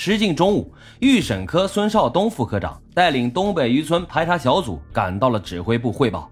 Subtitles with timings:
[0.00, 6.30] 时近中午，预审科孙少东副科长带领东北渔村排查小组赶到了指挥部汇报。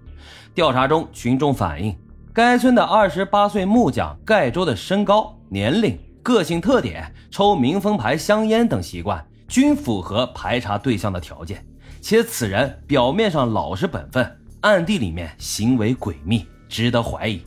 [0.55, 1.93] 调查中，群众反映，
[2.33, 11.67] 该村的二十八岁木匠盖周的身高、年龄、个性特点、抽民风牌香烟等习惯均符合排查对象的条件，
[12.01, 17.43] 且此人表面上老实本分，暗地里面行为诡秘，值得怀疑。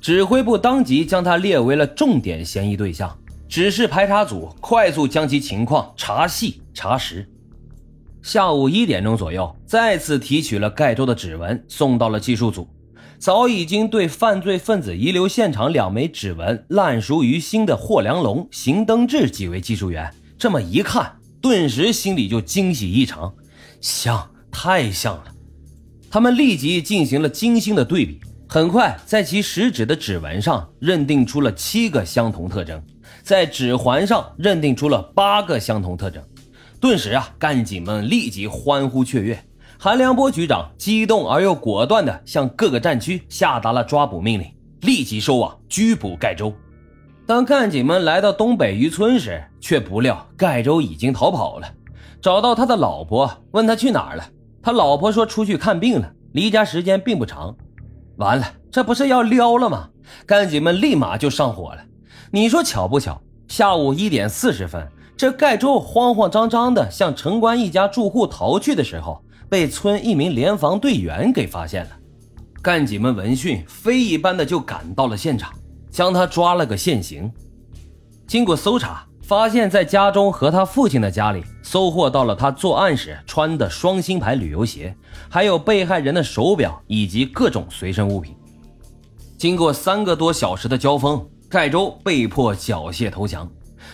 [0.00, 3.14] 指挥部当即将他列为了重点嫌疑对象，
[3.48, 7.28] 指示排查组快速将其情况查细查实。
[8.22, 12.66] 下午一点钟左右，再次提取了盖州的指纹，送到了技术组。
[13.18, 23.32] 早已经对犯罪分子遗留现场两枚指纹烂熟于心的霍良龙、邢登志几位技术员，这么一看，顿时心里就惊喜异常，
[23.80, 25.24] 像，太像了。
[26.10, 28.20] 他们立即进行了精心的对比。
[28.46, 32.80] 很快，在其食指的指纹上认定出了七个相同特征，
[33.22, 36.22] 在指环上认定出了八个相同特征。
[36.80, 39.38] 顿时啊，干警们立即欢呼雀跃。
[39.78, 44.46] 韩良波局长激动而又果断地向各个战区下达了抓捕命令，
[44.82, 46.54] 立即收网拘捕盖州。
[47.26, 51.66] 当干警们来到东北渔村时，却不料盖州已经逃跑了。
[52.20, 54.24] 找到他的老婆，问他去哪儿了。
[54.62, 57.54] 他老婆说出去看病了，离家时间并不长。
[58.16, 59.88] 完了，这不是要撩了吗？
[60.26, 61.82] 干警们立马就上火了。
[62.30, 63.20] 你说巧不巧？
[63.48, 71.90] 下午一点四十分，这盖州慌慌张张的向城关一家住户逃去的时候，被村一名联防队员给发现了。
[72.62, 75.52] 干警们闻讯，飞一般的就赶到了现场，
[75.90, 77.30] 将他抓了个现行。
[78.26, 81.42] 经过搜查，发现在家中和他父亲的家里。
[81.62, 84.94] 收获到了他作案时穿的双星牌旅游鞋，
[85.28, 88.36] 还有被害人的手表以及各种随身物品。
[89.36, 93.50] 经过三个多小时的交锋，盖州被迫缴械投降。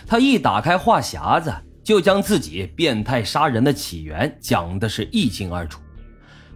[0.06, 5.80] 他一打开话匣子，就将自己变态杀人的起源讲的是一清二楚。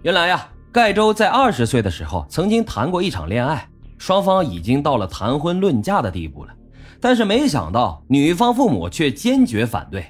[0.03, 3.66] 原来呀，盖州在二十岁的时候曾经谈过一场恋爱，
[3.97, 6.53] 双方已经到了谈婚论嫁的地步了，
[7.00, 10.05] 但是没想到女方父母却坚决反对。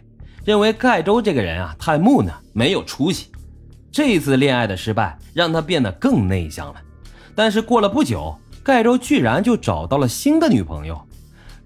[0.45, 3.29] 认为盖州这个人啊太木讷，没有出息。
[3.91, 6.75] 这次恋爱的失败让他变得更内向了。
[7.35, 11.01] 但是过了不久，盖州居然就找到了新的女朋友。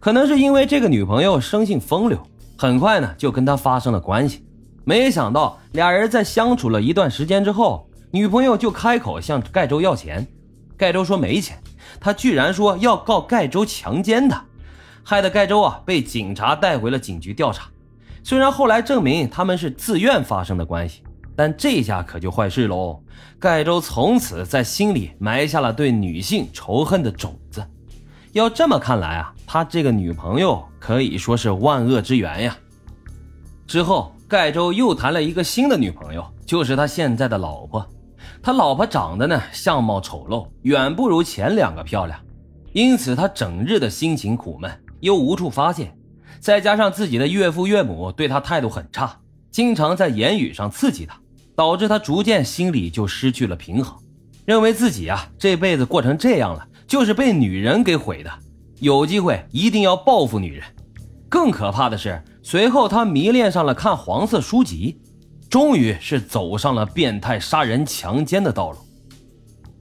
[0.00, 2.18] 可能是因为这个女朋友生性风流，
[2.56, 4.46] 很快呢就跟他发生了关系。
[4.84, 10.26] 没想到俩人在相处了一段时间之后，女朋友就开口向盖州要钱。
[10.76, 11.58] 盖州说没钱，
[11.98, 14.44] 他居然说要告盖州强奸他，
[15.10, 17.66] 害得盖州啊被警察带回了警局调查。
[18.22, 21.02] 虽然后来证明他们是自愿发生的关系，
[21.34, 23.02] 但这下可就坏事喽。
[23.38, 27.66] 盖州从此在心里埋下了对女性仇恨的种子。
[28.32, 32.54] 要这么看来啊，他这个女朋友可以说是万恶之源呀。
[33.66, 37.82] 之后，盖州又谈了一个新的女朋友，就是他现在的老婆。
[38.42, 42.20] 他老婆长得呢相貌丑陋，远不如前两个漂亮，
[42.74, 45.94] 因此他整日的心情苦闷，又无处发泄。
[46.40, 49.18] 再加上自己的岳父岳母对他态度很差，
[49.50, 51.20] 经常在言语上刺激他，
[51.56, 53.98] 导致他逐渐心里就失去了平衡，
[54.44, 58.30] 认为自己啊这辈子过成这样了，就是被女人给毁的，
[58.78, 60.64] 有机会一定要报复女人。
[61.28, 64.98] 更可怕的是，随后他迷恋上了看黄色书籍，
[65.50, 68.78] 终于是走上了变态杀人强奸的道路。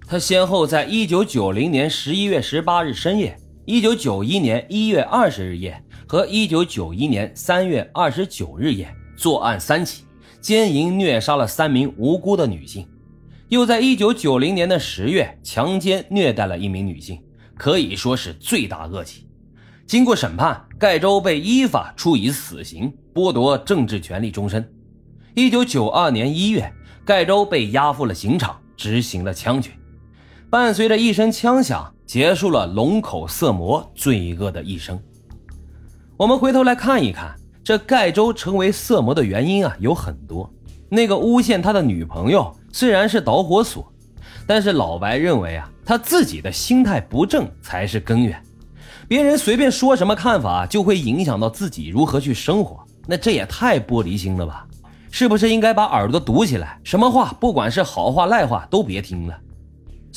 [0.08, 3.38] 他先后在一九九零年十一月十八日深夜，
[3.70, 5.84] 一九九一年一月二十日夜。
[6.08, 10.06] 和一九九一年三月二十九日夜作案三起，
[10.40, 12.88] 奸淫虐杀了三名无辜的女性，
[13.50, 17.22] 又在一九九零年的十月强奸虐待了一名女性，
[17.58, 19.28] 可以说是罪大恶极。
[19.86, 24.66] 经过审判，盖州被依法处以死刑，剥夺政治权利终身。
[25.36, 26.72] 一九九二年一月，
[27.04, 29.72] 盖州被押赴了刑场，执行了枪决。
[30.50, 34.98] 伴随着一声枪响，结束了龙口色魔罪恶的一生。
[36.16, 40.50] 我们回头来看一看，这盖州成为色魔的原因啊有很多。
[40.88, 43.92] 那个诬陷他的女朋友虽然是导火索，
[44.46, 48.42] 但是老白认为啊，他自己的心态不正才是根源。
[49.06, 54.66] 别人随便说什么看法，就会影响到自己如何去生活，那这也太玻璃心了吧？
[55.12, 59.38] 是不是应该把耳朵堵起来，什么话不管是好话赖话都别听了？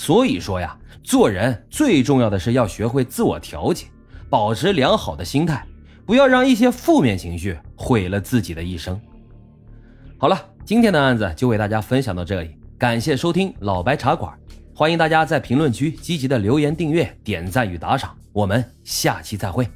[0.02, 0.74] 所以说呀，
[1.04, 3.84] 做人最重要的是要学会自我调节，
[4.30, 5.62] 保持良好的心态。
[6.06, 8.98] 不要让一些负面情绪毁了自己的一生。
[10.16, 14.32] 好了，今天的案子就为大家分享到这里，感谢收听老白茶馆，
[14.74, 19.68] 欢迎大家在评论区积极的留言、订阅、点赞与打赏，我们下期再会。